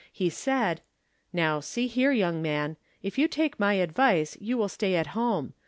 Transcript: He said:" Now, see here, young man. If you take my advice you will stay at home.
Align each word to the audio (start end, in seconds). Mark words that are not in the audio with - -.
He 0.11 0.31
said:" 0.31 0.81
Now, 1.31 1.59
see 1.59 1.85
here, 1.85 2.11
young 2.11 2.41
man. 2.41 2.75
If 3.03 3.19
you 3.19 3.27
take 3.27 3.59
my 3.59 3.75
advice 3.75 4.35
you 4.41 4.57
will 4.57 4.67
stay 4.67 4.95
at 4.95 5.05
home. 5.13 5.53